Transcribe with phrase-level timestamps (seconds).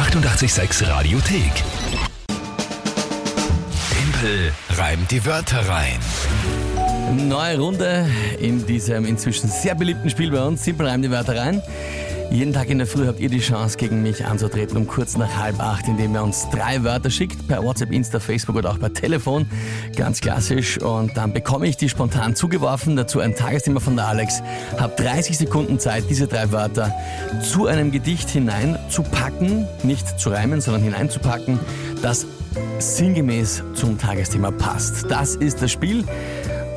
[0.00, 1.52] 886 Radiothek.
[3.92, 5.98] Tempel reimt die Wörter rein.
[7.28, 8.06] Neue Runde
[8.40, 10.64] in diesem inzwischen sehr beliebten Spiel bei uns.
[10.64, 11.60] Simpel reim die Wörter rein.
[12.30, 15.36] Jeden Tag in der Früh habt ihr die Chance, gegen mich anzutreten um kurz nach
[15.36, 18.92] halb acht, indem ihr uns drei Wörter schickt, per WhatsApp, Insta, Facebook oder auch per
[18.92, 19.46] Telefon.
[19.96, 20.80] Ganz klassisch.
[20.80, 22.94] Und dann bekomme ich die spontan zugeworfen.
[22.94, 24.42] Dazu ein Tagesthema von der Alex.
[24.78, 26.94] Hab 30 Sekunden Zeit, diese drei Wörter
[27.42, 29.66] zu einem Gedicht hineinzupacken.
[29.82, 31.58] Nicht zu reimen, sondern hineinzupacken,
[32.00, 32.26] das
[32.78, 35.10] sinngemäß zum Tagesthema passt.
[35.10, 36.04] Das ist das Spiel.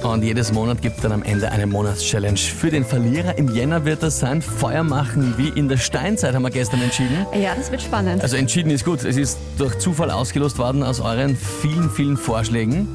[0.04, 2.38] Und jedes Monat gibt es dann am Ende eine Monatschallenge.
[2.38, 4.42] Für den Verlierer im Jänner wird das sein.
[4.42, 7.26] Feuer machen wie in der Steinzeit, haben wir gestern entschieden.
[7.34, 8.22] Ja, das wird spannend.
[8.22, 9.04] Also entschieden ist gut.
[9.06, 12.88] Es ist durch Zufall ausgelost worden aus euren vielen, vielen Vorschlägen.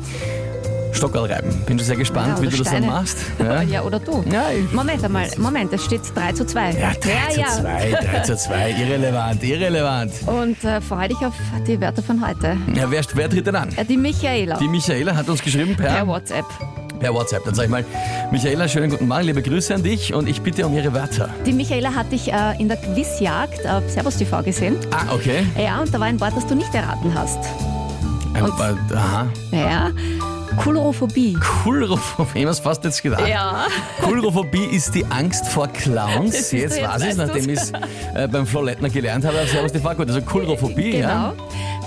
[0.92, 1.50] Stockerl reiben.
[1.66, 3.18] Bin schon sehr gespannt, Ja, wie du das dann machst.
[3.70, 4.24] Ja, oder du.
[4.32, 6.72] Ja, Moment einmal, Moment, es steht 3 zu 2.
[6.72, 8.70] Ja, 3 zu 2, 3 zu 2.
[8.80, 10.12] Irrelevant, irrelevant.
[10.26, 11.34] Und äh, freue dich auf
[11.66, 12.56] die Wörter von heute.
[12.74, 13.68] Ja, wer, wer tritt denn an?
[13.88, 14.58] Die Michaela.
[14.58, 16.44] Die Michaela hat uns geschrieben per, per WhatsApp.
[16.98, 17.44] Per WhatsApp.
[17.44, 17.84] Dann sag ich mal,
[18.30, 21.28] Michaela, schönen guten Morgen, liebe Grüße an dich und ich bitte um ihre Wörter.
[21.46, 24.76] Die Michaela hatte ich äh, in der Quizjagd auf Servus TV gesehen.
[24.90, 25.44] Ah, okay.
[25.58, 27.38] Ja, und da war ein Wort, das du nicht erraten hast.
[28.34, 29.26] Ein, Und- äh, aha.
[29.52, 29.90] Ja,
[30.56, 31.34] Kulrophobie.
[31.62, 33.26] Kulrophobie, was fast jetzt gedacht.
[33.28, 33.66] Ja.
[34.02, 36.50] Kulrophobie ist die Angst vor Clowns.
[36.50, 37.72] Jetzt weiß ich es, nachdem ich es
[38.14, 39.40] äh, beim Flo Lettner gelernt habe.
[39.40, 39.94] auf Servus TV.
[39.94, 41.08] Gut, also Kulrophobie, Genau.
[41.08, 41.34] ja.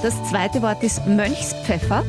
[0.02, 2.04] Das zweite Wort ist Mönchspfeffer.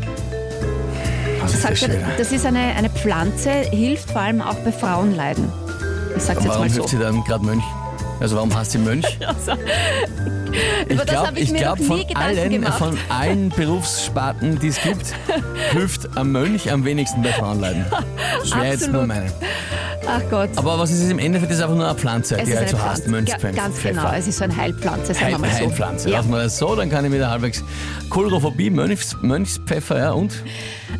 [1.44, 1.98] Ist das Sagt wieder?
[2.18, 5.44] das ist eine, eine Pflanze, hilft vor allem auch bei Frauenleiden.
[6.16, 6.74] Ich sag's jetzt Warum mal so.
[6.76, 7.64] hilft sie dann gerade Mönch?
[8.20, 9.06] Also warum heißt sie Mönch?
[10.88, 12.78] Über das glaub- habe ich, mir glaub, noch von nie Gedanken allen, gemacht.
[12.78, 15.06] von allen Berufssparten, die es gibt,
[15.72, 17.84] hilft ein Mönch am wenigsten bei Frauenleiden.
[18.44, 19.32] Schwer jetzt nur meine.
[20.06, 20.50] Ach Gott.
[20.56, 21.52] Aber was ist es im Endeffekt?
[21.52, 23.06] Das ist einfach nur eine Pflanze, es die halt so heißt.
[23.06, 23.52] Mönchspfeffer.
[23.54, 25.56] Ga- Ganz genau, es ist so eine Heilpflanze, sagen Heil, wir mal so.
[25.58, 26.10] Heilpflanze.
[26.10, 26.16] Ja.
[26.18, 27.62] Lassen wir das so, dann kann ich wieder halbwegs
[28.10, 30.32] Kulrophobie, Mönchs, Mönchspfeffer, ja, und?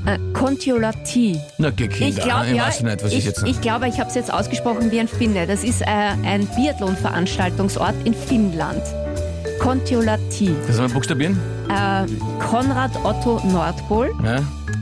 [0.06, 1.39] Äh, Kontiolati.
[1.58, 3.89] Na, geh Kinder, Ich glaube, ich ja, weiß nicht, was ich, ich, jetzt ich glaube,
[3.89, 5.48] ich habe es jetzt ausgesprochen wie ein Finne.
[5.48, 8.83] Das ist äh, ein Biathlon-Veranstaltungsort in Finnland.
[9.61, 10.55] Kontiolati.
[10.67, 11.39] Das wir buchstabieren?
[11.68, 12.07] Äh,
[12.42, 14.36] Konrad Otto Nordpol, Ja,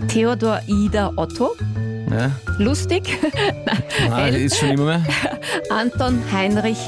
[0.09, 1.55] Theodor Ida Otto,
[2.11, 2.31] ja.
[2.59, 3.19] lustig,
[4.11, 5.03] Ah, ist schon immer mehr.
[5.71, 6.79] Anton Heinrich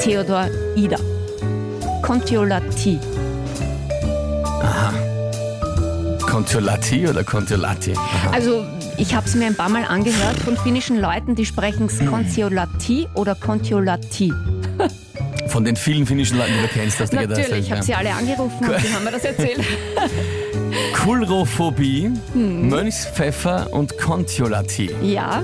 [0.00, 0.96] Theodor Ida.
[2.02, 2.98] Kontiolati.
[6.28, 7.92] Contiolati oder Contiolati?
[7.94, 8.30] Aha.
[8.32, 8.64] Also
[8.96, 12.06] ich habe es mir ein paar Mal angehört von finnischen Leuten, die sprechen Hm.
[12.06, 14.32] Kontiolati oder Kontiolati.
[15.52, 17.28] Von den vielen finnischen Leuten, die du kennst, du gedacht.
[17.28, 19.60] Natürlich, ich habe sie alle angerufen und die haben mir das erzählt.
[20.94, 22.68] Kulrophobie, Hm.
[22.70, 24.90] Mönchspfeffer und Contiolati.
[25.02, 25.42] Ja,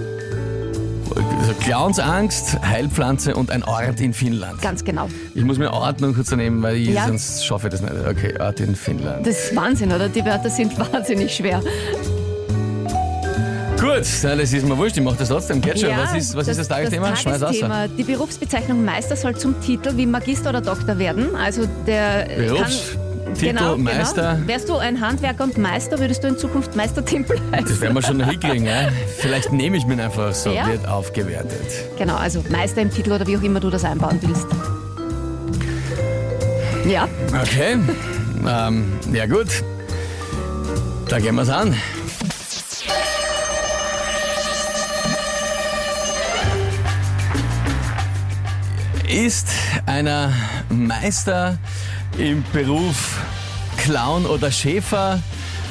[1.38, 4.62] Also Clownsangst, Heilpflanze und ein Ort in Finnland.
[4.62, 5.08] ganz genau.
[5.34, 5.70] Ich muss mir
[6.00, 7.06] noch kurz daneben, weil ich, Ja.
[7.06, 7.92] sonst schaffe ich das nicht.
[8.08, 9.26] Okay, Ort in Finnland.
[9.26, 10.08] Das ist Wahnsinn, oder?
[10.08, 11.60] Die Wörter sind wahnsinnig schwer.
[13.88, 15.60] Gut, na, das ist mir wurscht, ich mache das trotzdem.
[15.60, 15.90] Geht schon.
[15.96, 17.10] was ist, was ist das Tagesthema?
[17.10, 17.58] Das Schmeiß aus.
[17.58, 21.34] Tagesthema, die Berufsbezeichnung Meister soll zum Titel wie Magister oder Doktor werden.
[21.34, 22.98] Also der äh, Berufstitel,
[23.40, 24.34] Genau, Meister.
[24.34, 24.48] Genau.
[24.48, 27.66] Wärst du ein Handwerker und Meister, würdest du in Zukunft Meister Timpel heißen.
[27.68, 28.88] Das werden wir schon noch hinkriegen, ja?
[29.18, 30.66] Vielleicht nehme ich mir einfach so, Ja.
[30.66, 31.60] wird aufgewertet.
[31.98, 34.46] Genau, also Meister im Titel oder wie auch immer du das einbauen willst.
[36.86, 37.06] Ja,
[37.42, 37.76] Okay,
[38.48, 39.48] ähm, ja gut.
[41.08, 41.74] Da gehen wir's an.
[49.08, 49.48] Ist
[49.86, 50.34] einer
[50.68, 51.56] Meister
[52.18, 53.18] im Beruf
[53.78, 55.22] Clown oder Schäfer,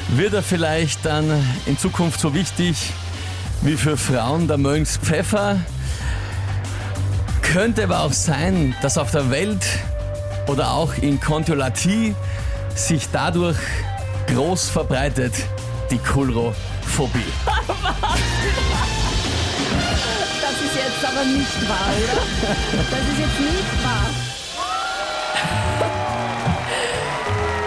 [0.08, 1.24] wird er vielleicht dann
[1.66, 2.92] in Zukunft so wichtig
[3.62, 5.60] wie für Frauen der Mönchspfeffer?
[7.42, 9.64] Könnte aber auch sein, dass auf der Welt
[10.48, 12.16] oder auch in Kontiolati
[12.74, 13.58] sich dadurch
[14.26, 15.34] groß verbreitet
[15.92, 17.22] die Kulrophobie.
[20.78, 22.20] das ist jetzt aber nicht wahr, oder?
[22.90, 24.06] Das ist jetzt nicht wahr.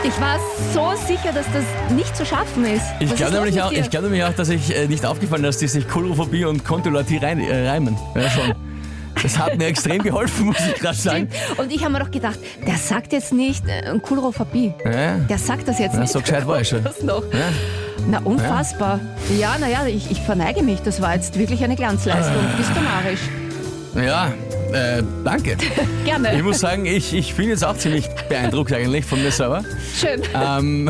[0.04, 0.38] Ich war
[0.74, 1.64] so sicher, dass das
[1.96, 2.84] nicht zu schaffen ist.
[3.00, 5.74] Ich glaube nämlich, auch- ich glaub nämlich auch, dass ich äh, nicht aufgefallen ist, dass
[5.74, 7.96] sich Kulrophobie und Kontiolati rein, äh, reimen.
[8.16, 8.54] Ja, schon.
[9.22, 11.30] Das hat mir extrem geholfen, muss ich gerade sagen.
[11.58, 14.74] Und ich habe mir doch gedacht, der sagt jetzt nicht äh, Kulrophobie.
[14.84, 16.12] Ja, Der sagt das jetzt Ja, nicht.
[16.12, 16.84] so gescheit war ich schon.
[16.84, 17.22] Das noch.
[17.32, 17.40] ja.
[18.08, 19.00] Na, unfassbar.
[19.40, 20.82] Ja, naja, ich, ich verneige mich.
[20.82, 22.36] Das war jetzt wirklich eine Glanzleistung.
[22.36, 22.58] Ah.
[22.58, 22.70] Bist
[23.94, 24.32] du ja
[24.74, 25.58] äh, danke.
[26.06, 26.36] Gerne.
[26.36, 29.64] Ich muss sagen, ich, ich bin jetzt auch ziemlich beeindruckt eigentlich von mir selber.
[29.96, 30.22] Schön.
[30.34, 30.90] Ähm,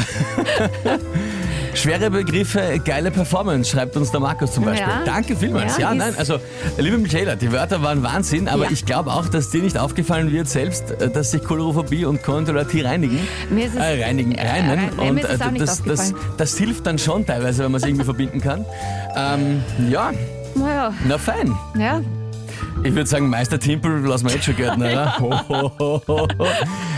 [1.73, 4.87] Schwere Begriffe, geile Performance, schreibt uns der Markus zum Beispiel.
[4.87, 5.01] Ja.
[5.05, 5.77] Danke vielmals.
[5.77, 6.37] Ja, Ja, nein, also,
[6.77, 8.71] liebe Michaela, die Wörter waren Wahnsinn, aber Ja.
[8.71, 12.81] ich glaube auch, dass dir nicht aufgefallen wird selbst, äh, dass sich Kolorophobie und Kontrolatie
[12.81, 13.19] reinigen.
[13.49, 14.69] Mir ist es- äh, reinigen, reimen.
[14.69, 18.05] rein- nee, und äh, das, das, das hilft dann schon teilweise, wenn man es irgendwie
[18.05, 18.65] verbinden kann.
[19.15, 20.11] Ähm, ja,
[20.55, 21.55] Naja, na fein.
[21.79, 22.01] ja.
[22.83, 25.17] Ich würde sagen, Meister Timpel lassen wir jetzt schon gelten, oder?
[25.19, 26.27] Ho, ho, ho, ho.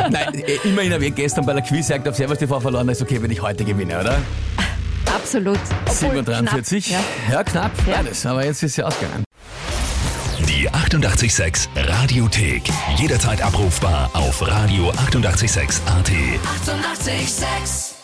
[0.10, 3.02] Nein, äh, immerhin habe ich gestern bei der Quizjagd auf Servus TV verloren, da ist
[3.02, 4.18] okay, wenn ich heute gewinne, oder?
[5.24, 5.60] Absolut.
[5.88, 7.34] Obwohl, 7.43 knapp, ja.
[7.34, 7.96] Ja, knapp, Ja.
[7.98, 9.24] beides, aber jetzt ist sie ausgegangen.
[10.48, 12.64] Die 886 Radiothek.
[12.98, 15.00] Jederzeit abrufbar auf radio886.at.
[15.08, 15.82] 886!
[15.88, 18.03] 886